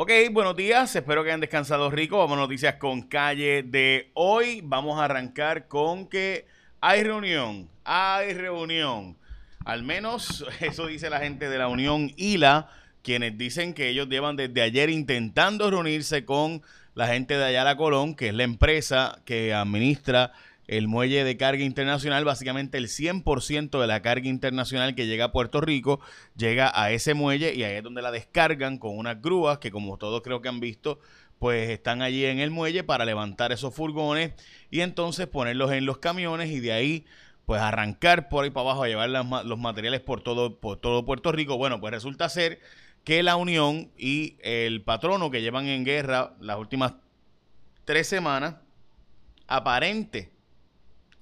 Ok, 0.00 0.12
buenos 0.30 0.54
días, 0.54 0.94
espero 0.94 1.24
que 1.24 1.30
hayan 1.30 1.40
descansado 1.40 1.90
rico. 1.90 2.18
Vamos 2.18 2.38
a 2.38 2.42
noticias 2.42 2.76
con 2.76 3.02
calle 3.02 3.64
de 3.64 4.12
hoy. 4.14 4.60
Vamos 4.62 5.00
a 5.00 5.06
arrancar 5.06 5.66
con 5.66 6.06
que 6.06 6.46
hay 6.80 7.02
reunión, 7.02 7.68
hay 7.82 8.32
reunión. 8.32 9.16
Al 9.64 9.82
menos 9.82 10.46
eso 10.60 10.86
dice 10.86 11.10
la 11.10 11.18
gente 11.18 11.48
de 11.48 11.58
la 11.58 11.66
Unión 11.66 12.12
ILA, 12.16 12.68
quienes 13.02 13.36
dicen 13.36 13.74
que 13.74 13.88
ellos 13.88 14.08
llevan 14.08 14.36
desde 14.36 14.62
ayer 14.62 14.88
intentando 14.88 15.68
reunirse 15.68 16.24
con 16.24 16.62
la 16.94 17.08
gente 17.08 17.36
de 17.36 17.46
Ayala 17.46 17.76
Colón, 17.76 18.14
que 18.14 18.28
es 18.28 18.34
la 18.34 18.44
empresa 18.44 19.18
que 19.24 19.52
administra 19.52 20.30
el 20.68 20.86
muelle 20.86 21.24
de 21.24 21.36
carga 21.38 21.64
internacional, 21.64 22.24
básicamente 22.24 22.76
el 22.76 22.88
100% 22.88 23.80
de 23.80 23.86
la 23.86 24.02
carga 24.02 24.28
internacional 24.28 24.94
que 24.94 25.06
llega 25.06 25.24
a 25.24 25.32
Puerto 25.32 25.62
Rico 25.62 25.98
llega 26.36 26.70
a 26.74 26.92
ese 26.92 27.14
muelle 27.14 27.54
y 27.54 27.64
ahí 27.64 27.76
es 27.76 27.82
donde 27.82 28.02
la 28.02 28.10
descargan 28.10 28.76
con 28.76 28.96
unas 28.96 29.20
grúas 29.20 29.58
que 29.58 29.70
como 29.70 29.96
todos 29.96 30.20
creo 30.22 30.42
que 30.42 30.48
han 30.48 30.60
visto, 30.60 31.00
pues 31.38 31.70
están 31.70 32.02
allí 32.02 32.26
en 32.26 32.38
el 32.38 32.50
muelle 32.50 32.84
para 32.84 33.06
levantar 33.06 33.50
esos 33.50 33.74
furgones 33.74 34.32
y 34.70 34.82
entonces 34.82 35.26
ponerlos 35.26 35.72
en 35.72 35.86
los 35.86 35.98
camiones 35.98 36.50
y 36.50 36.60
de 36.60 36.72
ahí 36.72 37.06
pues 37.46 37.62
arrancar 37.62 38.28
por 38.28 38.44
ahí 38.44 38.50
para 38.50 38.66
abajo 38.66 38.82
a 38.82 38.88
llevar 38.88 39.08
los 39.08 39.58
materiales 39.58 40.02
por 40.02 40.20
todo, 40.20 40.60
por 40.60 40.78
todo 40.78 41.06
Puerto 41.06 41.32
Rico. 41.32 41.56
Bueno, 41.56 41.80
pues 41.80 41.94
resulta 41.94 42.28
ser 42.28 42.60
que 43.04 43.22
la 43.22 43.36
Unión 43.36 43.90
y 43.96 44.36
el 44.40 44.82
patrono 44.82 45.30
que 45.30 45.40
llevan 45.40 45.66
en 45.66 45.86
guerra 45.86 46.34
las 46.40 46.58
últimas 46.58 46.92
tres 47.86 48.06
semanas, 48.06 48.56
aparente 49.46 50.30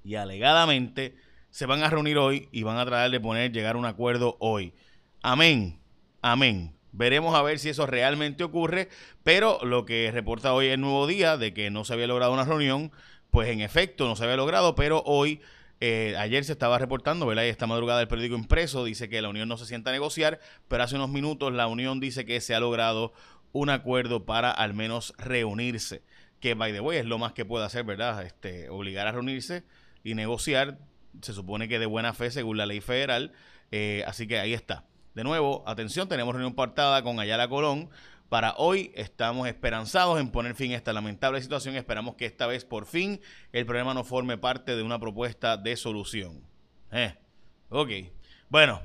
y 0.06 0.14
alegadamente 0.14 1.16
se 1.50 1.66
van 1.66 1.82
a 1.82 1.90
reunir 1.90 2.16
hoy 2.16 2.48
y 2.52 2.62
van 2.62 2.78
a 2.78 2.86
tratar 2.86 3.10
de 3.10 3.18
poner, 3.18 3.50
llegar 3.50 3.74
a 3.74 3.78
un 3.78 3.86
acuerdo 3.86 4.36
hoy. 4.38 4.72
Amén, 5.20 5.80
amén. 6.22 6.76
Veremos 6.92 7.34
a 7.34 7.42
ver 7.42 7.58
si 7.58 7.70
eso 7.70 7.86
realmente 7.86 8.44
ocurre, 8.44 8.88
pero 9.24 9.58
lo 9.62 9.84
que 9.84 10.10
reporta 10.12 10.54
hoy 10.54 10.68
el 10.68 10.80
nuevo 10.80 11.08
día 11.08 11.36
de 11.36 11.52
que 11.52 11.70
no 11.70 11.84
se 11.84 11.94
había 11.94 12.06
logrado 12.06 12.32
una 12.32 12.44
reunión, 12.44 12.92
pues 13.30 13.48
en 13.48 13.60
efecto 13.60 14.06
no 14.06 14.14
se 14.14 14.24
había 14.24 14.36
logrado, 14.36 14.76
pero 14.76 15.02
hoy, 15.04 15.40
eh, 15.80 16.14
ayer 16.18 16.44
se 16.44 16.52
estaba 16.52 16.78
reportando, 16.78 17.26
¿verdad? 17.26 17.44
Y 17.44 17.48
esta 17.48 17.66
madrugada 17.66 18.00
el 18.00 18.08
periódico 18.08 18.36
impreso 18.36 18.84
dice 18.84 19.08
que 19.08 19.20
la 19.20 19.28
Unión 19.28 19.48
no 19.48 19.56
se 19.56 19.66
sienta 19.66 19.90
a 19.90 19.92
negociar, 19.92 20.38
pero 20.68 20.84
hace 20.84 20.94
unos 20.94 21.10
minutos 21.10 21.52
la 21.52 21.66
Unión 21.66 21.98
dice 21.98 22.24
que 22.24 22.40
se 22.40 22.54
ha 22.54 22.60
logrado 22.60 23.12
un 23.52 23.70
acuerdo 23.70 24.24
para 24.24 24.52
al 24.52 24.72
menos 24.72 25.14
reunirse. 25.18 26.02
Que, 26.38 26.54
by 26.54 26.72
the 26.72 26.80
way, 26.80 26.98
es 26.98 27.06
lo 27.06 27.18
más 27.18 27.32
que 27.32 27.44
puede 27.44 27.64
hacer, 27.64 27.84
¿verdad? 27.84 28.22
Este, 28.22 28.68
obligar 28.68 29.08
a 29.08 29.12
reunirse 29.12 29.64
y 30.06 30.14
negociar, 30.14 30.78
se 31.20 31.32
supone 31.32 31.66
que 31.66 31.80
de 31.80 31.86
buena 31.86 32.14
fe 32.14 32.30
según 32.30 32.56
la 32.56 32.64
ley 32.64 32.80
federal. 32.80 33.32
Eh, 33.72 34.04
así 34.06 34.28
que 34.28 34.38
ahí 34.38 34.54
está. 34.54 34.84
De 35.16 35.24
nuevo, 35.24 35.64
atención, 35.66 36.08
tenemos 36.08 36.32
reunión 36.32 36.54
portada 36.54 37.02
con 37.02 37.18
Ayala 37.18 37.48
Colón. 37.48 37.90
Para 38.28 38.54
hoy 38.56 38.92
estamos 38.94 39.48
esperanzados 39.48 40.20
en 40.20 40.30
poner 40.30 40.54
fin 40.54 40.72
a 40.72 40.76
esta 40.76 40.92
lamentable 40.92 41.42
situación. 41.42 41.74
Esperamos 41.74 42.14
que 42.14 42.24
esta 42.24 42.46
vez 42.46 42.64
por 42.64 42.86
fin 42.86 43.20
el 43.52 43.66
problema 43.66 43.94
no 43.94 44.04
forme 44.04 44.38
parte 44.38 44.76
de 44.76 44.82
una 44.84 45.00
propuesta 45.00 45.56
de 45.56 45.76
solución. 45.76 46.40
Eh, 46.92 47.12
ok. 47.70 47.90
Bueno, 48.48 48.80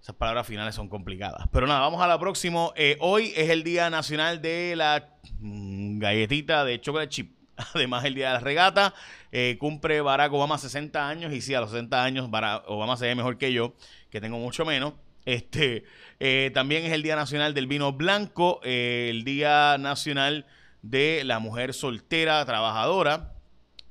esas 0.00 0.16
palabras 0.16 0.44
finales 0.44 0.74
son 0.74 0.88
complicadas. 0.88 1.46
Pero 1.52 1.68
nada, 1.68 1.80
vamos 1.80 2.02
a 2.02 2.08
la 2.08 2.18
próxima. 2.18 2.70
Eh, 2.74 2.96
hoy 2.98 3.32
es 3.36 3.48
el 3.50 3.62
Día 3.62 3.90
Nacional 3.90 4.42
de 4.42 4.74
la 4.74 5.08
mm, 5.38 6.00
Galletita 6.00 6.64
de 6.64 6.80
Chocolate 6.80 7.10
Chip. 7.10 7.35
Además, 7.74 8.04
el 8.04 8.14
día 8.14 8.28
de 8.28 8.34
la 8.34 8.40
regata 8.40 8.94
eh, 9.32 9.56
cumple 9.58 10.00
Barack 10.00 10.32
Obama 10.32 10.58
60 10.58 11.08
años 11.08 11.32
y 11.32 11.40
sí, 11.40 11.54
a 11.54 11.60
los 11.60 11.70
60 11.70 12.02
años 12.02 12.28
Obama 12.66 12.96
se 12.96 13.06
ve 13.06 13.14
mejor 13.14 13.38
que 13.38 13.52
yo, 13.52 13.74
que 14.10 14.20
tengo 14.20 14.38
mucho 14.38 14.64
menos. 14.64 14.94
Este, 15.24 15.84
eh, 16.20 16.50
también 16.54 16.84
es 16.84 16.92
el 16.92 17.02
Día 17.02 17.16
Nacional 17.16 17.52
del 17.52 17.66
Vino 17.66 17.92
Blanco, 17.92 18.60
eh, 18.62 19.08
el 19.10 19.24
Día 19.24 19.76
Nacional 19.78 20.46
de 20.82 21.22
la 21.24 21.40
Mujer 21.40 21.74
Soltera 21.74 22.44
Trabajadora 22.44 23.32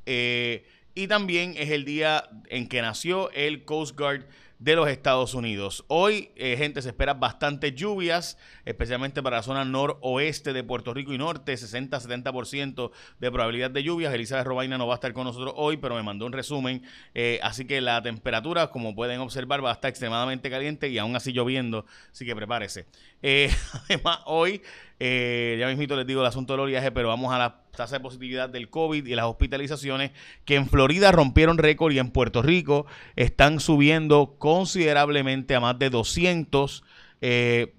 y 0.06 1.08
también 1.08 1.56
es 1.58 1.72
el 1.72 1.84
día 1.84 2.30
en 2.48 2.70
que 2.70 2.82
nació 2.82 3.30
el 3.32 3.66
Coast 3.66 4.00
Guard 4.00 4.26
de 4.60 4.76
los 4.76 4.88
Estados 4.88 5.34
Unidos. 5.34 5.84
Hoy, 5.88 6.32
eh, 6.36 6.56
gente, 6.58 6.82
se 6.82 6.90
espera 6.90 7.14
bastantes 7.14 7.76
lluvias, 7.76 8.38
especialmente 8.64 9.22
para 9.22 9.38
la 9.38 9.44
zona 9.44 9.66
noroeste 9.66 10.54
de 10.54 10.64
Puerto 10.64 10.94
Rico 10.94 11.14
y 11.14 11.18
norte, 11.18 11.54
60-70% 11.54 12.92
de 13.20 13.32
probabilidad 13.32 13.72
de 13.72 13.84
lluvias. 13.84 14.14
Elizabeth 14.14 14.46
Robaina 14.46 14.78
no 14.78 14.88
va 14.88 14.94
a 14.94 14.96
estar 14.96 15.14
con 15.14 15.26
nosotros 15.26 15.54
hoy, 15.58 15.78
pero 15.78 15.96
me 15.96 16.04
mandó 16.04 16.26
un 16.26 16.34
resumen. 16.34 16.84
Eh, 17.14 17.40
así 17.44 17.66
que 17.66 17.82
la 17.82 18.02
temperatura, 18.02 18.68
como 18.68 18.96
pueden 18.96 19.20
observar, 19.20 19.64
va 19.64 19.72
a 19.72 19.74
estar 19.74 19.90
extremadamente 19.90 20.50
caliente 20.50 20.90
y 20.90 20.98
aún 20.98 21.16
así 21.16 21.34
lloviendo, 21.34 21.86
así 22.12 22.26
que 22.26 22.36
prepárese. 22.36 22.86
Eh, 23.22 23.50
además, 23.90 24.20
hoy, 24.26 24.62
ya 25.00 25.68
mismito 25.68 25.96
les 25.96 26.08
digo 26.08 26.22
el 26.22 26.28
asunto 26.28 26.54
del 26.54 26.62
oleaje, 26.62 26.92
pero 26.92 27.10
vamos 27.10 27.34
a 27.34 27.38
la 27.38 27.65
tasa 27.76 27.98
de 27.98 28.02
positividad 28.02 28.50
del 28.50 28.70
COVID 28.70 29.06
y 29.06 29.16
las 29.16 29.26
hospitalizaciones 29.26 30.12
que 30.46 30.56
en 30.56 30.68
Florida 30.68 31.12
rompieron 31.12 31.58
récord 31.58 31.94
y 31.94 32.00
en 32.00 32.12
Puerto 32.12 32.42
Rico 32.42 32.86
están 33.16 33.60
subiendo 33.60 34.36
considerablemente 34.38 35.56
a 35.56 35.60
más 35.60 35.78
de 35.80 35.90
200. 35.90 36.84
Eh, 37.22 37.74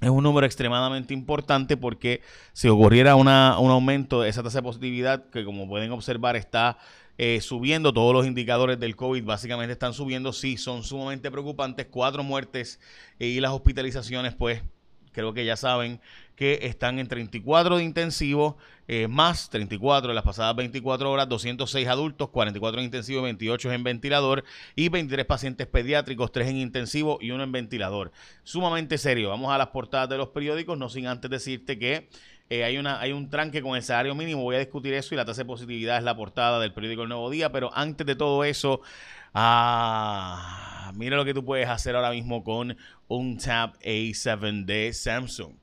es 0.00 0.08
un 0.08 0.22
número 0.22 0.46
extremadamente 0.46 1.12
importante 1.12 1.76
porque 1.76 2.22
si 2.52 2.68
ocurriera 2.68 3.16
una, 3.16 3.58
un 3.58 3.70
aumento 3.70 4.22
de 4.22 4.30
esa 4.30 4.42
tasa 4.42 4.58
de 4.58 4.62
positividad, 4.62 5.28
que 5.28 5.44
como 5.44 5.68
pueden 5.68 5.92
observar 5.92 6.36
está 6.36 6.78
eh, 7.18 7.42
subiendo, 7.42 7.92
todos 7.92 8.14
los 8.14 8.26
indicadores 8.26 8.80
del 8.80 8.96
COVID 8.96 9.24
básicamente 9.24 9.72
están 9.72 9.92
subiendo, 9.92 10.32
sí, 10.32 10.56
son 10.56 10.82
sumamente 10.82 11.30
preocupantes, 11.30 11.86
cuatro 11.90 12.22
muertes 12.22 12.80
y 13.18 13.40
las 13.40 13.52
hospitalizaciones, 13.52 14.34
pues 14.34 14.62
creo 15.12 15.32
que 15.34 15.44
ya 15.44 15.56
saben 15.56 16.00
que 16.36 16.60
están 16.62 16.98
en 16.98 17.06
34 17.06 17.76
de 17.76 17.84
intensivo, 17.84 18.56
eh, 18.88 19.08
más 19.08 19.50
34 19.50 20.10
en 20.10 20.14
las 20.14 20.24
pasadas 20.24 20.56
24 20.56 21.10
horas, 21.10 21.28
206 21.28 21.86
adultos, 21.86 22.30
44 22.30 22.80
en 22.80 22.86
intensivo, 22.86 23.22
28 23.22 23.72
en 23.72 23.84
ventilador 23.84 24.44
y 24.74 24.88
23 24.88 25.26
pacientes 25.26 25.66
pediátricos, 25.66 26.32
3 26.32 26.48
en 26.48 26.56
intensivo 26.56 27.18
y 27.20 27.30
1 27.30 27.44
en 27.44 27.52
ventilador. 27.52 28.10
Sumamente 28.42 28.96
serio. 28.96 29.28
Vamos 29.28 29.52
a 29.52 29.58
las 29.58 29.68
portadas 29.68 30.08
de 30.08 30.16
los 30.16 30.28
periódicos, 30.28 30.78
no 30.78 30.88
sin 30.88 31.06
antes 31.06 31.30
decirte 31.30 31.78
que 31.78 32.08
eh, 32.50 32.64
hay, 32.64 32.78
una, 32.78 33.00
hay 33.00 33.12
un 33.12 33.30
tranque 33.30 33.62
con 33.62 33.76
el 33.76 33.82
salario 33.84 34.12
mínimo, 34.16 34.42
voy 34.42 34.56
a 34.56 34.58
discutir 34.58 34.92
eso 34.92 35.14
y 35.14 35.16
la 35.16 35.24
tasa 35.24 35.42
de 35.42 35.46
positividad 35.46 35.98
es 35.98 36.02
la 36.02 36.16
portada 36.16 36.58
del 36.58 36.72
periódico 36.72 37.04
El 37.04 37.08
Nuevo 37.08 37.30
Día, 37.30 37.52
pero 37.52 37.70
antes 37.72 38.04
de 38.04 38.16
todo 38.16 38.42
eso, 38.42 38.80
ah, 39.34 40.90
mira 40.96 41.16
lo 41.16 41.24
que 41.24 41.32
tú 41.32 41.44
puedes 41.44 41.68
hacer 41.68 41.94
ahora 41.94 42.10
mismo 42.10 42.42
con 42.42 42.76
un 43.06 43.38
Tab 43.38 43.78
A7 43.78 44.64
de 44.64 44.92
Samsung. 44.92 45.59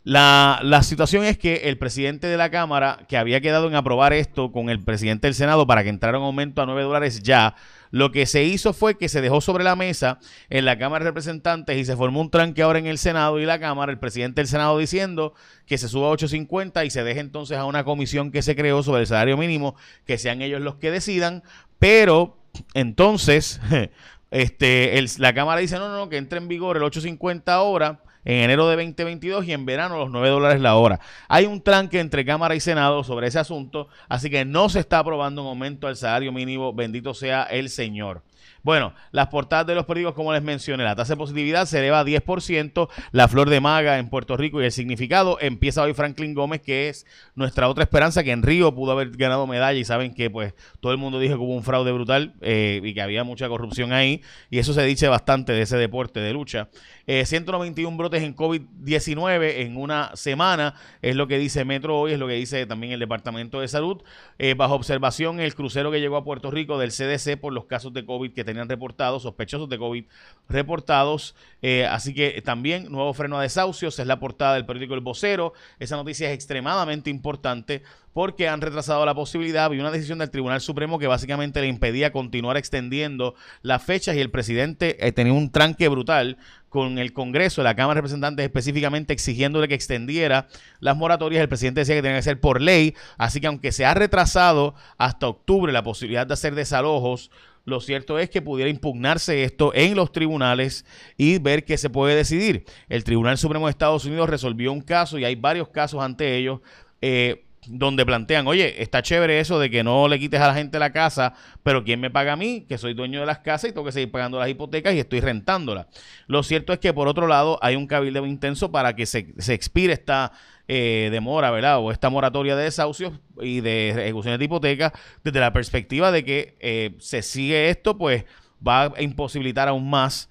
la, 0.03 0.59
la, 0.61 0.83
situación 0.83 1.23
es 1.23 1.37
que 1.37 1.67
el 1.67 1.77
presidente 1.79 2.27
de 2.27 2.37
la 2.37 2.51
Cámara, 2.51 2.99
que 3.07 3.17
había 3.17 3.41
quedado 3.41 3.67
en 3.67 3.75
aprobar 3.75 4.13
esto 4.13 4.51
con 4.51 4.69
el 4.69 4.83
presidente 4.83 5.25
del 5.25 5.33
Senado 5.33 5.65
para 5.65 5.83
que 5.83 5.89
entrara 5.89 6.19
un 6.19 6.25
aumento 6.25 6.61
a 6.61 6.67
9 6.67 6.83
dólares 6.83 7.23
ya, 7.23 7.55
lo 7.95 8.11
que 8.11 8.25
se 8.25 8.43
hizo 8.43 8.73
fue 8.73 8.97
que 8.97 9.07
se 9.07 9.21
dejó 9.21 9.39
sobre 9.39 9.63
la 9.63 9.77
mesa 9.77 10.19
en 10.49 10.65
la 10.65 10.77
Cámara 10.77 11.05
de 11.05 11.11
Representantes 11.11 11.77
y 11.77 11.85
se 11.85 11.95
formó 11.95 12.19
un 12.19 12.29
tranque 12.29 12.61
ahora 12.61 12.77
en 12.77 12.87
el 12.87 12.97
Senado 12.97 13.39
y 13.39 13.45
la 13.45 13.57
Cámara, 13.57 13.89
el 13.89 13.99
presidente 13.99 14.41
del 14.41 14.49
Senado 14.49 14.77
diciendo 14.77 15.33
que 15.65 15.77
se 15.77 15.87
suba 15.87 16.09
a 16.09 16.11
8.50 16.11 16.85
y 16.85 16.89
se 16.89 17.05
deje 17.05 17.21
entonces 17.21 17.57
a 17.57 17.63
una 17.63 17.85
comisión 17.85 18.33
que 18.33 18.41
se 18.41 18.53
creó 18.53 18.83
sobre 18.83 18.99
el 18.99 19.07
salario 19.07 19.37
mínimo, 19.37 19.77
que 20.05 20.17
sean 20.17 20.41
ellos 20.41 20.59
los 20.59 20.75
que 20.75 20.91
decidan, 20.91 21.41
pero 21.79 22.35
entonces 22.73 23.61
este, 24.29 25.01
la 25.17 25.33
Cámara 25.33 25.61
dice 25.61 25.77
no, 25.77 25.87
no, 25.87 25.95
no, 25.95 26.09
que 26.09 26.17
entre 26.17 26.39
en 26.39 26.49
vigor 26.49 26.75
el 26.75 26.83
8.50 26.83 27.43
ahora 27.47 28.01
en 28.25 28.41
enero 28.41 28.67
de 28.67 28.75
2022 28.75 29.45
y 29.45 29.53
en 29.53 29.65
verano 29.65 29.97
los 29.97 30.09
9 30.09 30.29
dólares 30.29 30.59
la 30.59 30.75
hora. 30.75 30.99
Hay 31.29 31.45
un 31.45 31.61
tranque 31.61 31.99
entre 31.99 32.25
Cámara 32.25 32.55
y 32.55 32.59
Senado 32.59 33.03
sobre 33.03 33.27
ese 33.27 33.39
asunto, 33.39 33.87
así 34.09 34.29
que 34.29 34.43
no 34.43 34.67
se 34.67 34.79
está 34.79 34.99
aprobando 34.99 35.43
un 35.43 35.47
aumento 35.47 35.87
al 35.87 35.95
salario 35.95 36.31
mínimo, 36.31 36.73
bendito 36.73 37.13
sea 37.13 37.43
el 37.43 37.69
Señor. 37.69 38.23
Bueno, 38.65 38.95
las 39.11 39.27
portadas 39.27 39.67
de 39.67 39.75
los 39.75 39.85
periódicos, 39.85 40.15
como 40.15 40.33
les 40.33 40.41
mencioné, 40.41 40.83
la 40.83 40.95
tasa 40.95 41.13
de 41.13 41.17
positividad 41.17 41.67
se 41.67 41.77
eleva 41.77 41.99
a 41.99 42.03
10%, 42.03 42.89
la 43.11 43.27
flor 43.27 43.47
de 43.47 43.61
maga 43.61 43.99
en 43.99 44.09
Puerto 44.09 44.35
Rico 44.37 44.59
y 44.59 44.65
el 44.65 44.71
significado. 44.71 45.37
Empieza 45.39 45.83
hoy 45.83 45.93
Franklin 45.93 46.33
Gómez, 46.33 46.61
que 46.61 46.89
es 46.89 47.05
nuestra 47.35 47.69
otra 47.69 47.83
esperanza, 47.83 48.23
que 48.23 48.31
en 48.31 48.41
Río 48.41 48.73
pudo 48.73 48.93
haber 48.93 49.11
ganado 49.11 49.45
medalla 49.45 49.77
y 49.77 49.85
saben 49.85 50.15
que 50.15 50.31
pues 50.31 50.55
todo 50.79 50.91
el 50.91 50.97
mundo 50.97 51.19
dijo 51.19 51.35
que 51.35 51.41
hubo 51.41 51.53
un 51.53 51.61
fraude 51.61 51.91
brutal 51.91 52.33
eh, 52.41 52.81
y 52.83 52.95
que 52.95 53.03
había 53.03 53.23
mucha 53.23 53.47
corrupción 53.47 53.93
ahí 53.93 54.23
y 54.49 54.57
eso 54.57 54.73
se 54.73 54.81
dice 54.81 55.07
bastante 55.09 55.53
de 55.53 55.61
ese 55.61 55.77
deporte 55.77 56.19
de 56.19 56.33
lucha. 56.33 56.69
191 57.05 57.93
eh, 57.93 57.97
brotes 57.97 58.23
en 58.23 58.35
COVID-19 58.35 59.57
en 59.57 59.77
una 59.77 60.09
semana, 60.15 60.73
es 61.03 61.15
lo 61.15 61.27
que 61.27 61.37
dice 61.37 61.65
Metro 61.65 61.99
hoy, 61.99 62.13
es 62.13 62.19
lo 62.19 62.27
que 62.27 62.33
dice 62.33 62.65
también 62.65 62.93
el 62.93 62.99
Departamento 62.99 63.61
de 63.61 63.67
Salud. 63.67 64.01
Eh, 64.39 64.55
bajo 64.55 64.73
observación, 64.73 65.39
el 65.39 65.53
crucero 65.53 65.91
que 65.91 65.99
llegó 65.99 66.17
a 66.17 66.23
Puerto 66.23 66.49
Rico 66.49 66.79
del 66.79 66.89
CDC 66.89 67.39
por 67.39 67.53
los 67.53 67.65
casos 67.65 67.93
de 67.93 68.05
COVID 68.05 68.33
que 68.33 68.43
tenían 68.55 68.69
reportados, 68.69 69.23
sospechosos 69.23 69.69
de 69.69 69.77
COVID 69.77 70.05
reportados. 70.49 71.35
Eh, 71.61 71.85
así 71.85 72.13
que 72.13 72.41
también 72.43 72.91
nuevo 72.91 73.13
freno 73.13 73.37
a 73.37 73.41
desahucios, 73.41 73.99
es 73.99 74.07
la 74.07 74.19
portada 74.19 74.55
del 74.55 74.65
periódico 74.65 74.93
El 74.93 75.01
Vocero. 75.01 75.53
Esa 75.79 75.95
noticia 75.95 76.29
es 76.29 76.35
extremadamente 76.35 77.09
importante 77.09 77.83
porque 78.13 78.47
han 78.47 78.61
retrasado 78.61 79.05
la 79.05 79.13
posibilidad 79.13 79.69
y 79.73 79.79
una 79.79 79.91
decisión 79.91 80.19
del 80.19 80.29
Tribunal 80.29 80.61
Supremo 80.61 80.97
que 80.99 81.07
básicamente 81.07 81.59
le 81.59 81.67
impedía 81.67 82.13
continuar 82.13 82.55
extendiendo 82.55 83.35
las 83.61 83.83
fechas 83.83 84.15
y 84.15 84.21
el 84.21 84.31
presidente 84.31 84.93
tenía 85.13 85.33
un 85.33 85.51
tranque 85.51 85.89
brutal 85.89 86.37
con 86.69 86.97
el 86.97 87.13
Congreso, 87.13 87.63
la 87.63 87.75
Cámara 87.75 87.95
de 87.95 88.01
Representantes 88.01 88.45
específicamente 88.45 89.13
exigiéndole 89.13 89.67
que 89.67 89.75
extendiera 89.75 90.47
las 90.79 90.97
moratorias. 90.97 91.41
El 91.41 91.49
presidente 91.49 91.81
decía 91.81 91.95
que 91.95 92.01
tenía 92.01 92.17
que 92.17 92.23
ser 92.23 92.39
por 92.39 92.61
ley, 92.61 92.95
así 93.17 93.39
que 93.39 93.47
aunque 93.47 93.71
se 93.71 93.85
ha 93.85 93.93
retrasado 93.93 94.75
hasta 94.97 95.27
octubre 95.27 95.71
la 95.71 95.83
posibilidad 95.83 96.27
de 96.27 96.33
hacer 96.33 96.55
desalojos, 96.55 97.31
lo 97.65 97.81
cierto 97.81 98.19
es 98.19 98.29
que 98.29 98.41
pudiera 98.41 98.69
impugnarse 98.69 99.43
esto 99.43 99.73
en 99.73 99.95
los 99.95 100.11
tribunales 100.11 100.85
y 101.17 101.39
ver 101.39 101.65
qué 101.65 101.77
se 101.77 101.89
puede 101.89 102.15
decidir. 102.15 102.65
El 102.89 103.03
Tribunal 103.03 103.37
Supremo 103.37 103.65
de 103.65 103.71
Estados 103.71 104.05
Unidos 104.05 104.29
resolvió 104.29 104.71
un 104.71 104.81
caso 104.81 105.17
y 105.17 105.25
hay 105.25 105.35
varios 105.35 105.69
casos 105.69 106.01
ante 106.03 106.37
ellos. 106.37 106.61
Eh, 107.01 107.44
donde 107.67 108.05
plantean, 108.05 108.47
oye, 108.47 108.81
está 108.81 109.01
chévere 109.01 109.39
eso 109.39 109.59
de 109.59 109.69
que 109.69 109.83
no 109.83 110.07
le 110.07 110.19
quites 110.19 110.39
a 110.39 110.47
la 110.47 110.53
gente 110.53 110.79
la 110.79 110.91
casa, 110.91 111.33
pero 111.63 111.83
¿quién 111.83 111.99
me 111.99 112.09
paga 112.09 112.33
a 112.33 112.35
mí? 112.35 112.65
Que 112.67 112.77
soy 112.77 112.93
dueño 112.93 113.19
de 113.19 113.25
las 113.25 113.39
casas 113.39 113.69
y 113.69 113.73
tengo 113.73 113.85
que 113.85 113.91
seguir 113.91 114.11
pagando 114.11 114.39
las 114.39 114.49
hipotecas 114.49 114.93
y 114.93 114.99
estoy 114.99 115.19
rentándolas. 115.19 115.87
Lo 116.27 116.43
cierto 116.43 116.73
es 116.73 116.79
que 116.79 116.93
por 116.93 117.07
otro 117.07 117.27
lado 117.27 117.59
hay 117.61 117.75
un 117.75 117.87
cabildo 117.87 118.25
intenso 118.25 118.71
para 118.71 118.95
que 118.95 119.05
se, 119.05 119.33
expire 119.47 119.93
esta 119.93 120.31
eh, 120.67 121.09
demora, 121.11 121.51
¿verdad? 121.51 121.79
O 121.79 121.91
esta 121.91 122.09
moratoria 122.09 122.55
de 122.55 122.63
desahucios 122.63 123.13
y 123.41 123.61
de 123.61 123.89
ejecuciones 123.89 124.39
de 124.39 124.45
hipotecas 124.45 124.91
desde 125.23 125.39
la 125.39 125.53
perspectiva 125.53 126.11
de 126.11 126.23
que 126.23 126.55
eh, 126.59 126.95
se 126.99 127.21
sigue 127.21 127.69
esto, 127.69 127.97
pues 127.97 128.25
va 128.65 128.83
a 128.83 129.01
imposibilitar 129.01 129.67
aún 129.67 129.89
más 129.89 130.29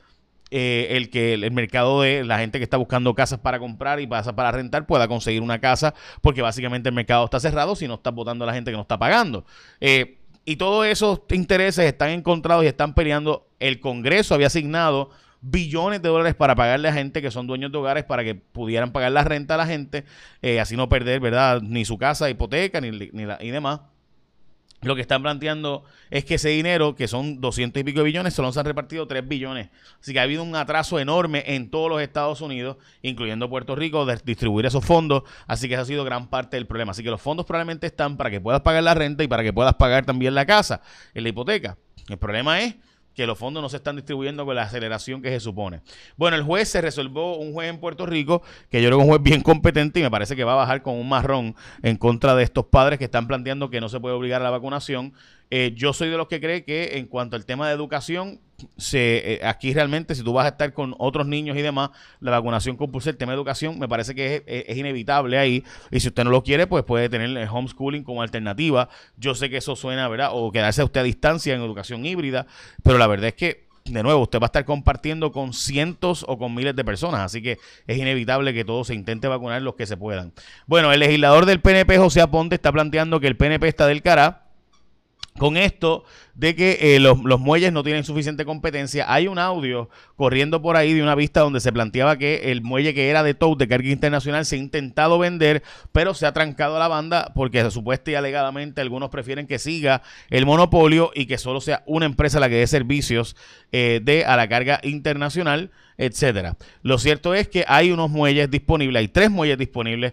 eh, 0.51 0.89
el 0.91 1.11
que 1.11 1.35
el, 1.35 1.51
mercado 1.53 2.03
de 2.03 2.25
la 2.25 2.39
gente 2.39 2.59
que 2.59 2.65
está 2.65 2.77
buscando 2.77 3.15
casas 3.15 3.41
para 3.41 3.59
comprar 3.59 4.01
y 4.01 4.07
pasa 4.07 4.37
para 4.37 4.53
rentar 4.53 4.87
pueda 4.87 5.09
conseguir 5.09 5.43
una 5.43 5.61
casa, 5.61 5.95
porque 6.21 6.43
básicamente 6.43 6.89
el 6.89 6.95
mercado 6.95 7.25
está 7.25 7.41
cerrado 7.41 7.75
si 7.77 7.89
no 7.89 7.95
está 7.95 8.11
votando 8.11 8.45
a 8.45 8.47
la 8.47 8.55
gente 8.55 8.71
que 8.71 8.77
no 8.77 8.83
está 8.83 8.99
pagando. 8.99 9.45
Eh, 9.81 10.19
y 10.45 10.57
todos 10.57 10.87
esos 10.87 11.21
intereses 11.31 11.87
están 11.87 12.11
encontrados 12.11 12.65
y 12.65 12.67
están 12.67 12.95
peleando. 12.95 13.49
El 13.59 13.81
Congreso 13.81 14.35
había 14.35 14.49
asignado 14.49 15.11
billones 15.41 16.01
de 16.03 16.09
dólares 16.09 16.35
para 16.35 16.55
pagarle 16.55 16.89
a 16.89 16.93
gente 16.93 17.21
que 17.21 17.31
son 17.31 17.47
dueños 17.47 17.71
de 17.73 17.79
hogares 17.79 18.05
para 18.05 18.25
que 18.25 18.35
pudieran 18.35 18.93
pagar 18.93 19.13
la 19.13 19.25
renta 19.25 19.55
a 19.55 19.59
la 19.59 19.67
gente, 19.67 20.05
eh, 20.43 20.61
así 20.61 20.77
no 20.77 20.89
perder, 20.89 21.21
¿verdad? 21.21 21.61
Ni 21.63 21.85
su 21.85 21.99
casa, 21.99 22.31
hipoteca, 22.31 22.81
ni, 22.81 22.91
ni 22.91 23.25
la, 23.25 23.39
y 23.41 23.51
demás. 23.51 23.81
Lo 24.85 24.95
que 24.95 25.01
están 25.01 25.23
planteando 25.23 25.85
es 26.11 26.25
que 26.25 26.35
ese 26.35 26.51
dinero, 26.51 26.95
que 26.95 27.09
son 27.09 27.41
200 27.41 27.81
y 27.81 27.85
pico 27.85 28.01
de 28.01 28.05
billones, 28.05 28.35
solo 28.35 28.53
se 28.53 28.61
han 28.61 28.67
repartido 28.67 29.07
3 29.07 29.27
billones. 29.27 29.71
Así 30.01 30.13
que 30.13 30.21
ha 30.21 30.23
habido 30.23 30.43
un 30.43 30.55
atraso 30.55 30.99
enorme 30.99 31.43
en 31.47 31.71
todos 31.71 31.89
los 31.89 32.03
Estados 32.03 32.41
Unidos, 32.41 32.77
incluyendo 33.03 33.49
Puerto 33.49 33.75
Rico, 33.75 34.05
de 34.05 34.19
distribuir 34.25 34.67
esos 34.67 34.85
fondos. 34.85 35.23
Así 35.47 35.69
que 35.69 35.75
esa 35.75 35.83
ha 35.83 35.87
sido 35.87 36.05
gran 36.05 36.29
parte 36.29 36.57
del 36.57 36.67
problema. 36.67 36.93
Así 36.93 37.03
que 37.03 37.11
los 37.11 37.21
fondos 37.21 37.47
probablemente 37.47 37.87
están 37.87 38.17
para 38.17 38.31
que 38.31 38.41
puedas 38.41 38.61
pagar 38.61 38.83
la 38.83 38.95
renta 38.95 39.25
y 39.25 39.29
para 39.29 39.43
que 39.43 39.53
puedas 39.53 39.75
pagar 39.75 40.05
también 40.05 40.35
la 40.35 40.47
casa, 40.47 40.83
en 41.15 41.23
la 41.23 41.31
hipoteca. 41.31 41.79
El 42.09 42.19
problema 42.19 42.61
es 42.61 42.77
que 43.15 43.27
los 43.27 43.39
fondos 43.39 43.63
no 43.63 43.69
se 43.69 43.77
están 43.77 43.97
distribuyendo 43.97 44.45
con 44.45 44.55
la 44.55 44.63
aceleración 44.63 45.23
que 45.23 45.31
se 45.31 45.41
supone. 45.41 45.81
Bueno, 46.17 46.37
el 46.37 46.43
juez 46.43 46.69
se 46.69 46.81
resolvió 46.81 47.37
un 47.37 47.53
juez 47.53 47.71
en 47.71 47.79
Puerto 47.79 48.07
Rico, 48.07 48.43
que 48.71 48.83
yo 48.83 48.89
creo 48.89 48.99
que 48.99 49.03
es 49.03 49.09
un 49.09 49.11
juez 49.11 49.23
bien 49.23 49.41
competente 49.43 50.01
y 50.01 50.03
me 50.03 50.11
parece 50.11 50.37
que 50.37 50.45
va 50.45 50.53
a 50.53 50.57
bajar 50.57 50.83
con 50.83 50.95
un 50.95 51.09
marrón 51.09 51.55
en 51.83 51.97
contra 51.97 52.35
de 52.35 52.43
estos 52.43 52.67
padres 52.67 52.99
que 52.99 53.05
están 53.05 53.27
planteando 53.27 53.71
que 53.71 53.81
no 53.81 53.89
se 53.89 54.01
puede 54.01 54.15
obligar 54.15 54.41
a 54.41 54.45
la 54.45 54.51
vacunación 54.51 55.15
eh, 55.51 55.73
yo 55.77 55.93
soy 55.93 56.09
de 56.09 56.17
los 56.17 56.27
que 56.29 56.41
cree 56.41 56.65
que 56.65 56.99
en 56.99 57.07
cuanto 57.07 57.37
al 57.37 57.45
tema 57.45 57.69
de 57.69 57.75
educación, 57.75 58.41
se, 58.77 59.35
eh, 59.35 59.41
aquí 59.45 59.73
realmente 59.73 60.15
si 60.15 60.23
tú 60.23 60.33
vas 60.33 60.47
a 60.47 60.51
estar 60.51 60.73
con 60.73 60.95
otros 60.99 61.27
niños 61.27 61.57
y 61.57 61.63
demás, 61.63 61.91
la 62.21 62.31
vacunación 62.31 62.77
compulsa 62.77 63.11
el 63.11 63.17
tema 63.17 63.33
de 63.33 63.37
educación 63.37 63.79
me 63.79 63.89
parece 63.89 64.15
que 64.15 64.43
es, 64.47 64.77
inevitable 64.77 65.39
ahí. 65.39 65.65
Y 65.91 66.01
si 66.01 66.09
usted 66.09 66.25
no 66.25 66.31
lo 66.31 66.43
quiere, 66.43 66.67
pues 66.67 66.85
puede 66.85 67.09
tener 67.09 67.31
el 67.31 67.49
homeschooling 67.49 68.05
como 68.05 68.23
alternativa. 68.23 68.89
Yo 69.17 69.35
sé 69.35 69.51
que 69.51 69.59
eso 69.59 69.77
suena, 69.77 70.09
¿verdad? 70.09 70.31
O 70.33 70.51
quedarse 70.53 70.83
usted 70.83 71.01
a 71.01 71.05
distancia 71.05 71.55
en 71.55 71.61
educación 71.61 72.05
híbrida, 72.05 72.47
pero 72.83 72.99
la 72.99 73.07
verdad 73.07 73.29
es 73.29 73.35
que 73.35 73.65
de 73.85 74.03
nuevo, 74.03 74.23
usted 74.23 74.41
va 74.41 74.47
a 74.47 74.47
estar 74.47 74.65
compartiendo 74.65 75.31
con 75.31 75.53
cientos 75.53 76.25
o 76.27 76.39
con 76.39 76.55
miles 76.55 76.75
de 76.75 76.85
personas, 76.85 77.21
así 77.21 77.43
que 77.43 77.59
es 77.87 77.99
inevitable 77.99 78.55
que 78.55 78.65
todo 78.65 78.83
se 78.83 78.95
intente 78.95 79.29
vacunar 79.29 79.61
los 79.61 79.75
que 79.75 79.85
se 79.87 79.99
puedan. 79.99 80.33
Bueno, 80.67 80.91
el 80.91 81.01
legislador 81.01 81.45
del 81.45 81.61
PNP, 81.61 81.99
José 81.99 82.23
Aponte, 82.23 82.55
está 82.55 82.73
planteando 82.73 83.21
que 83.21 83.27
el 83.27 83.37
PNP 83.37 83.69
está 83.69 83.87
del 83.87 84.01
cara 84.01 84.44
con 85.39 85.57
esto 85.57 86.05
de 86.35 86.55
que 86.55 86.79
eh, 86.81 87.01
los, 87.01 87.19
muelles 87.41 87.73
no 87.73 87.83
tienen 87.83 88.05
suficiente 88.05 88.45
competencia. 88.45 89.13
Hay 89.13 89.27
un 89.27 89.39
audio 89.39 89.89
corriendo 90.15 90.63
por 90.63 90.77
ahí 90.77 90.93
de 90.93 91.03
una 91.03 91.17
vista 91.17 91.41
donde 91.41 91.61
se 91.61 91.73
planteaba 91.73 92.17
que 92.17 92.53
el 92.53 92.63
muelle 92.63 92.95
que 92.95 93.09
era 93.09 93.25
de 93.25 93.35
tow 93.35 93.57
de 93.57 93.67
carga 93.67 93.89
internacional 93.89 94.47
se 94.47 94.55
ha 94.57 94.59
intentado 94.59 95.19
vender, 95.19 95.63
pero 95.91 96.15
se 96.15 96.27
ha 96.27 96.33
trancado 96.33 96.79
la 96.79 96.89
banda 96.89 97.33
porque 97.35 97.69
supuestamente 97.71 97.95
y 98.13 98.15
alegadamente 98.17 98.81
algunos 98.81 99.11
prefieren 99.11 99.47
que 99.47 99.59
siga 99.59 100.03
el 100.31 100.47
monopolio 100.47 101.11
y 101.15 101.27
que 101.27 101.39
solo 101.39 101.61
sea 101.61 101.83
una 101.87 102.07
empresa 102.07 102.41
la 102.41 102.49
que 102.49 102.57
dé 102.57 102.67
servicios 102.67 103.37
eh, 103.73 104.01
de 104.03 104.25
a 104.25 104.37
la 104.37 104.49
carga 104.49 104.81
internacional, 104.83 105.71
etcétera. 105.97 106.57
Lo 106.83 106.99
cierto 106.99 107.35
es 107.35 107.49
que 107.49 107.65
hay 107.69 107.93
unos 107.93 108.11
muelles 108.11 108.51
disponibles, 108.51 109.01
hay 109.01 109.09
tres 109.09 109.31
muelles 109.31 109.59
disponibles 109.59 110.13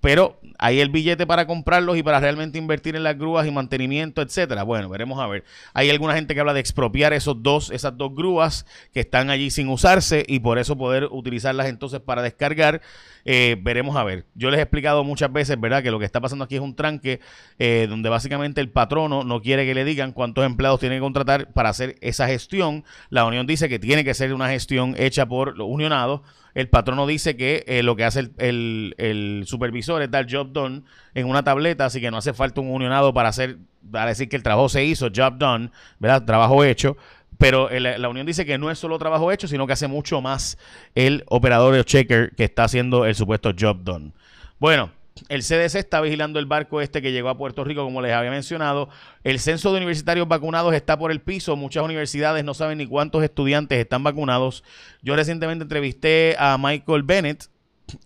pero 0.00 0.38
hay 0.58 0.80
el 0.80 0.90
billete 0.90 1.26
para 1.26 1.46
comprarlos 1.46 1.96
y 1.96 2.02
para 2.02 2.20
realmente 2.20 2.58
invertir 2.58 2.96
en 2.96 3.02
las 3.02 3.18
grúas 3.18 3.46
y 3.46 3.50
mantenimiento, 3.50 4.22
etcétera. 4.22 4.62
Bueno, 4.62 4.88
veremos 4.88 5.18
a 5.20 5.26
ver. 5.26 5.44
Hay 5.74 5.90
alguna 5.90 6.14
gente 6.14 6.34
que 6.34 6.40
habla 6.40 6.54
de 6.54 6.60
expropiar 6.60 7.12
esos 7.12 7.42
dos, 7.42 7.70
esas 7.70 7.96
dos 7.96 8.14
grúas 8.14 8.66
que 8.92 9.00
están 9.00 9.30
allí 9.30 9.50
sin 9.50 9.68
usarse 9.68 10.24
y 10.26 10.40
por 10.40 10.58
eso 10.58 10.76
poder 10.76 11.08
utilizarlas 11.10 11.66
entonces 11.66 12.00
para 12.00 12.22
descargar. 12.22 12.80
Eh, 13.24 13.56
veremos 13.60 13.96
a 13.96 14.04
ver. 14.04 14.24
Yo 14.34 14.50
les 14.50 14.58
he 14.58 14.62
explicado 14.62 15.04
muchas 15.04 15.32
veces, 15.32 15.60
¿verdad?, 15.60 15.82
que 15.82 15.90
lo 15.90 15.98
que 15.98 16.06
está 16.06 16.20
pasando 16.20 16.44
aquí 16.44 16.56
es 16.56 16.62
un 16.62 16.74
tranque 16.74 17.20
eh, 17.58 17.86
donde 17.88 18.08
básicamente 18.08 18.60
el 18.60 18.70
patrono 18.70 19.24
no 19.24 19.42
quiere 19.42 19.66
que 19.66 19.74
le 19.74 19.84
digan 19.84 20.12
cuántos 20.12 20.46
empleados 20.46 20.80
tiene 20.80 20.96
que 20.96 21.00
contratar 21.00 21.52
para 21.52 21.68
hacer 21.68 21.96
esa 22.00 22.26
gestión. 22.26 22.84
La 23.10 23.24
Unión 23.26 23.46
dice 23.46 23.68
que 23.68 23.78
tiene 23.78 24.04
que 24.04 24.14
ser 24.14 24.32
una 24.32 24.48
gestión 24.48 24.94
hecha 24.98 25.26
por 25.26 25.56
los 25.56 25.68
unionados 25.68 26.22
el 26.54 26.68
patrono 26.68 27.06
dice 27.06 27.36
que 27.36 27.64
eh, 27.66 27.82
lo 27.82 27.96
que 27.96 28.04
hace 28.04 28.30
el, 28.38 29.44
supervisor 29.46 30.02
es 30.02 30.10
dar 30.10 30.26
job 30.30 30.52
done 30.52 30.82
en 31.14 31.26
una 31.26 31.42
tableta, 31.42 31.86
así 31.86 32.00
que 32.00 32.10
no 32.10 32.18
hace 32.18 32.32
falta 32.32 32.60
un 32.60 32.68
unionado 32.68 33.12
para 33.14 33.28
hacer, 33.28 33.58
para 33.90 34.06
decir 34.06 34.28
que 34.28 34.36
el 34.36 34.42
trabajo 34.42 34.68
se 34.68 34.84
hizo, 34.84 35.08
job 35.14 35.38
done, 35.38 35.70
¿verdad? 35.98 36.24
Trabajo 36.24 36.64
hecho. 36.64 36.96
Pero 37.38 37.70
la 37.70 38.08
unión 38.10 38.26
dice 38.26 38.44
que 38.44 38.58
no 38.58 38.70
es 38.70 38.78
solo 38.78 38.98
trabajo 38.98 39.32
hecho, 39.32 39.48
sino 39.48 39.66
que 39.66 39.72
hace 39.72 39.88
mucho 39.88 40.20
más 40.20 40.58
el 40.94 41.24
operador 41.26 41.74
o 41.74 41.82
checker 41.82 42.34
que 42.36 42.44
está 42.44 42.64
haciendo 42.64 43.06
el 43.06 43.14
supuesto 43.14 43.54
job 43.58 43.78
done. 43.82 44.12
Bueno, 44.58 44.90
el 45.28 45.42
CDC 45.42 45.76
está 45.76 46.00
vigilando 46.00 46.38
el 46.38 46.46
barco 46.46 46.80
este 46.80 47.02
que 47.02 47.12
llegó 47.12 47.28
a 47.28 47.36
Puerto 47.36 47.64
Rico, 47.64 47.84
como 47.84 48.00
les 48.00 48.12
había 48.12 48.30
mencionado. 48.30 48.88
El 49.24 49.38
censo 49.38 49.70
de 49.70 49.78
universitarios 49.78 50.26
vacunados 50.28 50.74
está 50.74 50.98
por 50.98 51.10
el 51.10 51.20
piso. 51.20 51.56
Muchas 51.56 51.84
universidades 51.84 52.44
no 52.44 52.54
saben 52.54 52.78
ni 52.78 52.86
cuántos 52.86 53.22
estudiantes 53.22 53.78
están 53.78 54.02
vacunados. 54.02 54.64
Yo 55.02 55.16
recientemente 55.16 55.62
entrevisté 55.62 56.36
a 56.38 56.56
Michael 56.58 57.02
Bennett, 57.02 57.44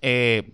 eh, 0.02 0.52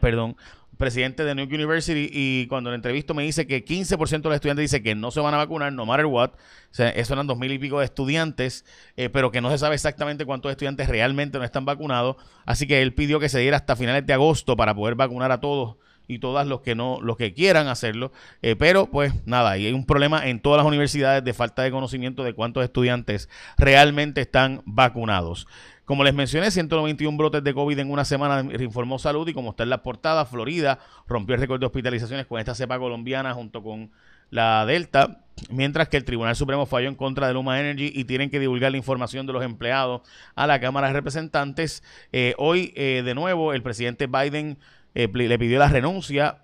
perdón, 0.00 0.36
presidente 0.84 1.24
de 1.24 1.34
New 1.34 1.46
York 1.46 1.54
University, 1.54 2.10
y 2.12 2.46
cuando 2.46 2.68
le 2.68 2.76
entrevisto 2.76 3.14
me 3.14 3.22
dice 3.22 3.46
que 3.46 3.64
15% 3.64 4.20
de 4.20 4.28
los 4.28 4.34
estudiantes 4.34 4.64
dice 4.64 4.82
que 4.82 4.94
no 4.94 5.10
se 5.10 5.20
van 5.20 5.32
a 5.32 5.38
vacunar, 5.38 5.72
no 5.72 5.86
matter 5.86 6.04
what. 6.04 6.32
O 6.32 6.82
eso 6.82 7.14
eran 7.14 7.26
dos 7.26 7.38
mil 7.38 7.50
y 7.50 7.58
pico 7.58 7.78
de 7.78 7.86
estudiantes, 7.86 8.66
eh, 8.98 9.08
pero 9.08 9.30
que 9.30 9.40
no 9.40 9.50
se 9.50 9.56
sabe 9.56 9.76
exactamente 9.76 10.26
cuántos 10.26 10.50
estudiantes 10.50 10.86
realmente 10.88 11.38
no 11.38 11.44
están 11.44 11.64
vacunados. 11.64 12.16
Así 12.44 12.66
que 12.66 12.82
él 12.82 12.92
pidió 12.92 13.18
que 13.18 13.30
se 13.30 13.38
diera 13.38 13.56
hasta 13.56 13.76
finales 13.76 14.04
de 14.04 14.12
agosto 14.12 14.56
para 14.56 14.74
poder 14.74 14.94
vacunar 14.94 15.32
a 15.32 15.40
todos 15.40 15.76
y 16.06 16.18
todas 16.18 16.46
los 16.46 16.60
que 16.60 16.74
no, 16.74 17.00
los 17.00 17.16
que 17.16 17.32
quieran 17.32 17.68
hacerlo. 17.68 18.12
Eh, 18.42 18.56
pero, 18.56 18.86
pues 18.86 19.12
nada, 19.26 19.56
y 19.58 19.66
hay 19.66 19.72
un 19.72 19.86
problema 19.86 20.26
en 20.26 20.40
todas 20.40 20.58
las 20.58 20.66
universidades 20.66 21.24
de 21.24 21.34
falta 21.34 21.62
de 21.62 21.70
conocimiento 21.70 22.24
de 22.24 22.34
cuántos 22.34 22.64
estudiantes 22.64 23.28
realmente 23.56 24.20
están 24.20 24.62
vacunados. 24.64 25.46
Como 25.84 26.02
les 26.02 26.14
mencioné, 26.14 26.50
191 26.50 27.16
brotes 27.18 27.44
de 27.44 27.52
COVID 27.52 27.78
en 27.78 27.90
una 27.90 28.06
semana, 28.06 28.40
informó 28.58 28.98
Salud 28.98 29.28
y 29.28 29.34
como 29.34 29.50
está 29.50 29.64
en 29.64 29.70
la 29.70 29.82
portada, 29.82 30.24
Florida 30.24 30.78
rompió 31.06 31.34
el 31.34 31.40
récord 31.42 31.60
de 31.60 31.66
hospitalizaciones 31.66 32.26
con 32.26 32.40
esta 32.40 32.54
cepa 32.54 32.78
colombiana 32.78 33.34
junto 33.34 33.62
con 33.62 33.90
la 34.30 34.64
Delta, 34.66 35.20
mientras 35.50 35.88
que 35.88 35.98
el 35.98 36.04
Tribunal 36.04 36.36
Supremo 36.36 36.64
falló 36.64 36.88
en 36.88 36.94
contra 36.94 37.28
de 37.28 37.34
Luma 37.34 37.60
Energy 37.60 37.92
y 37.94 38.04
tienen 38.04 38.30
que 38.30 38.40
divulgar 38.40 38.70
la 38.70 38.78
información 38.78 39.26
de 39.26 39.34
los 39.34 39.44
empleados 39.44 40.00
a 40.34 40.46
la 40.46 40.58
Cámara 40.58 40.86
de 40.86 40.94
Representantes. 40.94 41.82
Eh, 42.12 42.34
hoy, 42.38 42.72
eh, 42.76 43.02
de 43.04 43.14
nuevo, 43.14 43.52
el 43.52 43.62
presidente 43.62 44.06
Biden 44.06 44.58
eh, 44.94 45.08
le 45.12 45.38
pidió 45.38 45.58
la 45.58 45.68
renuncia 45.68 46.38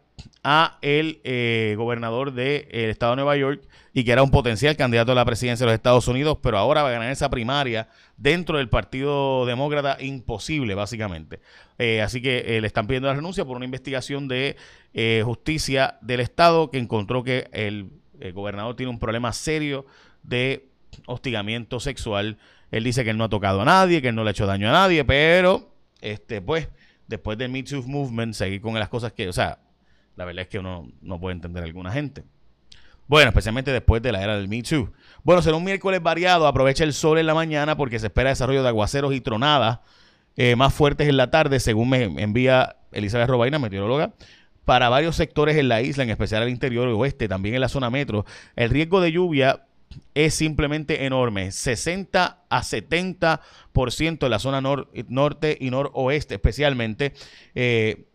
a 0.45 0.79
el 0.83 1.21
gobernador 1.77 2.33
del 2.33 2.67
estado 2.71 3.13
de 3.13 3.17
Nueva 3.17 3.37
York 3.37 3.63
y 3.95 4.05
que 4.05 4.13
era 4.13 4.23
un 4.23 4.31
potencial 4.31 4.77
candidato 4.77 5.13
a 5.13 5.15
la 5.15 5.25
presidencia 5.25 5.65
de 5.65 5.73
los 5.73 5.77
Estados 5.77 6.09
Unidos, 6.09 6.39
pero 6.43 6.59
ahora 6.59 6.83
va 6.83 6.91
a 6.91 6.93
ganar 6.93 7.11
esa 7.11 7.31
primaria 7.31 7.89
dentro 8.19 8.59
del 8.59 8.69
Partido 8.69 9.47
Demócrata, 9.47 9.97
imposible 10.01 10.75
básicamente. 10.75 11.41
así 12.03 12.21
que 12.21 12.59
le 12.61 12.67
están 12.67 12.87
pidiendo 12.87 13.09
la 13.09 13.15
renuncia 13.15 13.45
por 13.47 13.57
una 13.57 13.65
investigación 13.65 14.29
de 14.29 14.57
justicia 15.25 15.99
del 16.03 16.21
estado 16.21 16.71
que 16.71 16.79
encontró 16.79 17.23
que 17.25 17.49
el 17.53 18.01
el 18.21 18.33
gobernador 18.33 18.77
tiene 18.77 18.91
un 18.91 18.99
problema 18.99 19.33
serio 19.33 19.87
de 20.23 20.69
hostigamiento 21.07 21.81
sexual. 21.81 22.39
Él 22.71 22.85
dice 22.85 23.03
que 23.03 23.11
él 23.11 23.19
no 23.19 23.25
ha 23.25 23.29
tocado 23.29 23.63
a 23.63 23.65
nadie, 23.65 24.01
que 24.01 24.09
él 24.09 24.15
no 24.15 24.23
le 24.23 24.31
ha 24.31 24.33
hecho 24.33 24.47
daño 24.47 24.69
a 24.69 24.73
nadie, 24.73 25.05
pero 25.05 25.73
este, 26.01 26.41
pues, 26.41 26.69
después 27.11 27.37
del 27.37 27.51
Me 27.51 27.63
Too 27.63 27.83
Movement, 27.83 28.33
seguir 28.35 28.63
con 28.63 28.73
las 28.75 28.89
cosas 28.89 29.13
que, 29.13 29.29
o 29.29 29.33
sea, 29.33 29.59
la 30.17 30.25
verdad 30.25 30.43
es 30.43 30.49
que 30.49 30.59
uno 30.59 30.89
no 31.03 31.21
puede 31.21 31.35
entender 31.35 31.63
a 31.63 31.67
alguna 31.67 31.93
gente. 31.93 32.25
Bueno, 33.07 33.29
especialmente 33.29 33.73
después 33.73 34.01
de 34.01 34.13
la 34.13 34.23
era 34.23 34.37
del 34.37 34.49
Me 34.49 34.63
Too. 34.63 34.93
Bueno, 35.25 35.43
será 35.43 35.57
un 35.57 35.65
miércoles 35.65 36.01
variado. 36.01 36.47
Aprovecha 36.47 36.85
el 36.85 36.93
sol 36.93 37.19
en 37.19 37.27
la 37.27 37.35
mañana 37.35 37.77
porque 37.77 37.99
se 37.99 38.07
espera 38.07 38.31
desarrollo 38.31 38.63
de 38.63 38.69
aguaceros 38.69 39.13
y 39.13 39.21
tronadas 39.21 39.81
eh, 40.37 40.55
más 40.55 40.73
fuertes 40.73 41.09
en 41.09 41.17
la 41.17 41.31
tarde, 41.31 41.59
según 41.59 41.91
me 41.91 42.05
envía 42.05 42.77
Elizabeth 42.93 43.29
Robaina, 43.29 43.59
meteoróloga 43.59 44.15
para 44.65 44.89
varios 44.89 45.17
sectores 45.17 45.57
en 45.57 45.69
la 45.69 45.83
isla, 45.83 46.05
en 46.05 46.11
especial 46.11 46.45
el 46.45 46.49
interior 46.49 46.87
oeste, 46.87 47.27
también 47.27 47.57
en 47.57 47.61
la 47.61 47.69
zona 47.69 47.91
metro, 47.91 48.25
el 48.55 48.71
riesgo 48.71 49.01
de 49.01 49.11
lluvia 49.11 49.65
es 50.15 50.35
simplemente 50.35 51.05
enorme. 51.05 51.53
60 51.53 52.45
a 52.49 52.63
70% 52.63 54.25
en 54.25 54.31
la 54.31 54.39
zona 54.39 54.61
norte 54.61 55.57
y 55.61 55.71
noroeste 55.71 56.35
especialmente. 56.35 57.15
Eh, 57.55 58.07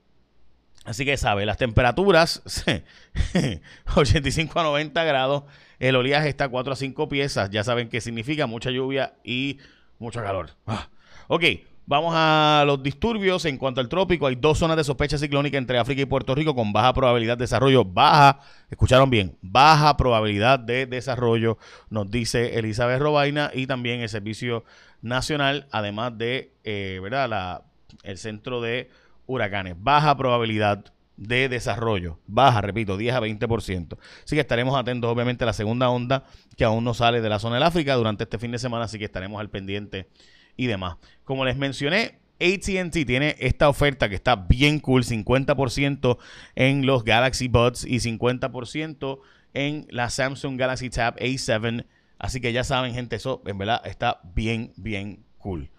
así 0.84 1.06
que 1.06 1.18
sabe, 1.18 1.46
las 1.46 1.58
temperaturas 1.58 2.44
85 3.96 4.60
a 4.60 4.64
90 4.64 5.04
grados, 5.04 5.44
el 5.80 5.96
oleaje 5.96 6.30
está 6.30 6.46
a 6.46 6.50
4 6.50 6.74
a 6.74 6.76
5 6.76 7.10
piezas, 7.10 7.50
ya 7.50 7.64
saben 7.64 7.90
qué 7.90 8.02
significa 8.02 8.48
mucha 8.48 8.72
lluvia 8.72 9.16
y 9.24 9.60
mucho 10.00 10.22
calor. 10.22 10.52
Ah, 10.68 10.90
ok, 11.28 11.44
Vamos 11.88 12.14
a 12.16 12.64
los 12.66 12.82
disturbios. 12.82 13.46
En 13.46 13.58
cuanto 13.58 13.80
al 13.80 13.88
trópico, 13.88 14.26
hay 14.26 14.36
dos 14.36 14.58
zonas 14.58 14.76
de 14.76 14.84
sospecha 14.84 15.20
ciclónica 15.20 15.60
entre 15.60 15.78
África 15.78 16.02
y 16.02 16.06
Puerto 16.06 16.34
Rico 16.34 16.56
con 16.56 16.74
baja 16.74 16.92
probabilidad 16.94 17.38
de 17.38 17.44
desarrollo. 17.44 17.86
Baja, 17.86 18.40
escucharon 18.72 19.12
bien, 19.12 19.38
baja 19.44 19.96
probabilidad 19.96 20.58
de 20.58 20.88
desarrollo, 20.88 21.60
nos 21.92 22.10
dice 22.10 22.58
Elizabeth 22.58 23.00
Robaina 23.00 23.52
y 23.54 23.68
también 23.68 24.02
el 24.02 24.10
Servicio 24.10 24.64
Nacional, 25.04 25.68
además 25.70 26.18
de, 26.18 26.54
eh, 26.64 27.00
¿verdad? 27.04 27.30
La, 27.30 27.62
el 28.02 28.18
Centro 28.18 28.62
de 28.62 28.90
Huracanes. 29.28 29.76
Baja 29.78 30.18
probabilidad 30.18 30.92
de 31.18 31.50
desarrollo. 31.50 32.18
Baja, 32.26 32.62
repito, 32.62 32.98
10 32.98 33.14
a 33.14 33.22
20%. 33.22 33.98
Así 34.24 34.36
que 34.36 34.42
estaremos 34.42 34.76
atentos, 34.76 35.12
obviamente, 35.12 35.44
a 35.44 35.48
la 35.48 35.54
segunda 35.54 35.90
onda 35.90 36.24
que 36.58 36.64
aún 36.64 36.84
no 36.84 36.96
sale 36.96 37.22
de 37.22 37.30
la 37.30 37.38
zona 37.38 37.58
del 37.58 37.64
África 37.64 37.94
durante 37.94 38.24
este 38.24 38.40
fin 38.40 38.52
de 38.52 38.58
semana, 38.58 38.86
así 38.86 38.98
que 38.98 39.06
estaremos 39.06 39.40
al 39.40 39.52
pendiente 39.52 40.10
y 40.58 40.68
demás. 40.68 40.98
Como 41.24 41.46
les 41.46 41.58
mencioné, 41.58 42.20
ATT 42.40 43.06
tiene 43.06 43.36
esta 43.40 43.70
oferta 43.70 44.10
que 44.10 44.16
está 44.16 44.36
bien 44.36 44.80
cool, 44.80 45.04
50% 45.04 46.18
en 46.56 46.86
los 46.86 47.04
Galaxy 47.04 47.48
Buds 47.48 47.86
y 47.86 47.98
50% 47.98 49.20
en 49.54 49.88
la 49.90 50.10
Samsung 50.10 50.58
Galaxy 50.58 50.90
Tab 50.90 51.16
A7. 51.18 51.86
Así 52.18 52.42
que 52.42 52.54
ya 52.54 52.64
saben, 52.64 52.94
gente, 52.94 53.16
eso 53.16 53.42
en 53.46 53.58
verdad 53.58 53.82
está 53.86 54.20
bien, 54.36 54.74
bien 54.76 55.24
cool. 55.38 55.70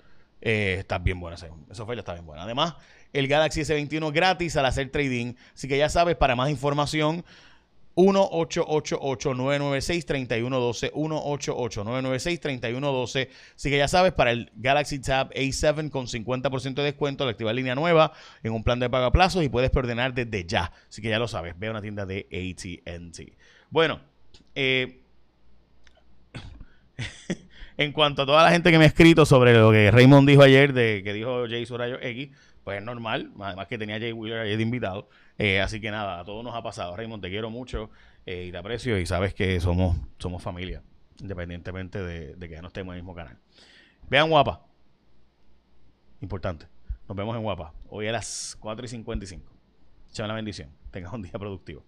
Eh, 0.40 0.76
está 0.78 0.99
bien 0.99 1.18
buena, 1.21 1.37
esa 1.37 1.83
oferta 1.83 2.00
está 2.00 2.12
bien 2.12 2.26
buena. 2.26 2.45
Además, 2.45 2.75
el 3.12 3.28
Galaxy 3.28 3.61
S21 3.62 4.12
gratis 4.12 4.56
al 4.56 4.66
hacer 4.66 4.90
trading. 4.90 5.35
Así 5.54 5.68
que 5.68 5.78
ya 5.78 5.88
sabes, 5.88 6.16
para 6.16 6.37
más 6.37 6.50
información, 6.50 7.25
1-888-996-3112. 7.97 10.93
1-888-996-3112. 10.93 13.29
Así 13.57 13.71
que 13.71 13.79
ya 13.79 13.88
sabes, 13.88 14.12
para 14.12 14.31
el 14.31 14.53
Galaxy 14.55 15.00
Tab 15.00 15.33
A7 15.33 15.91
con 15.91 16.07
50% 16.07 16.75
de 16.75 16.83
descuento, 16.83 17.25
al 17.25 17.31
activar 17.31 17.55
línea 17.55 17.75
nueva 17.75 18.12
en 18.43 18.53
un 18.53 18.62
plan 18.62 18.79
de 18.79 18.91
pago 18.91 19.07
a 19.07 19.12
plazos 19.12 19.43
y 19.43 19.49
puedes 19.49 19.71
preordenar 19.71 20.12
desde 20.15 20.45
ya. 20.45 20.71
Así 20.88 21.03
que 21.03 21.09
ya 21.09 21.19
lo 21.19 21.26
sabes, 21.26 21.59
ve 21.59 21.67
a 21.69 21.71
una 21.71 21.81
tienda 21.83 22.07
de 22.07 22.29
ATT. 22.31 23.33
Bueno, 23.71 24.00
eh, 24.55 25.00
en 27.76 27.92
cuanto 27.92 28.23
a 28.23 28.26
toda 28.26 28.42
la 28.45 28.50
gente 28.50 28.71
que 28.71 28.78
me 28.78 28.85
ha 28.85 28.88
escrito 28.88 29.26
sobre 29.26 29.54
lo 29.54 29.71
que 29.71 29.90
Raymond 29.90 30.28
dijo 30.28 30.42
ayer, 30.42 30.73
de 30.73 31.02
que 31.04 31.12
dijo 31.12 31.47
Jay 31.49 31.66
Surayo 31.66 32.00
X, 32.00 32.30
pues 32.64 32.78
es 32.78 32.85
normal, 32.85 33.33
además 33.38 33.66
que 33.68 33.78
tenía 33.78 33.99
Jay 33.99 34.12
Wheeler 34.12 34.40
ayer 34.40 34.56
de 34.56 34.62
invitado. 34.62 35.09
Eh, 35.38 35.61
así 35.61 35.80
que 35.80 35.90
nada, 35.90 36.21
a 36.21 36.25
todos 36.25 36.42
nos 36.42 36.54
ha 36.54 36.62
pasado. 36.62 36.97
Raymond, 36.97 37.23
te 37.23 37.28
quiero 37.28 37.50
mucho 37.50 37.90
eh, 38.25 38.47
y 38.49 38.52
te 38.52 38.59
aprecio 38.59 38.99
y 38.99 39.06
sabes 39.06 39.35
que 39.35 39.61
somos, 39.61 39.97
somos 40.18 40.42
familia, 40.42 40.83
independientemente 41.21 42.02
de, 42.02 42.37
que 42.38 42.54
ya 42.54 42.62
no 42.62 42.68
estemos 42.68 42.92
en 42.92 42.99
el 42.99 43.02
mismo 43.02 43.14
canal. 43.14 43.38
Vean 44.09 44.30
guapa. 44.30 44.66
Importante. 46.21 46.66
Nos 47.09 47.16
vemos 47.16 47.37
en 47.37 47.42
guapa. 47.42 47.73
Hoy 47.88 48.09
a 48.09 48.12
las 48.12 48.56
4 48.59 48.85
y 48.85 48.88
55. 48.88 49.52
Echa 50.11 50.26
la 50.26 50.35
bendición. 50.35 50.71
Tengas 50.90 51.12
un 51.12 51.23
día 51.23 51.33
productivo. 51.33 51.85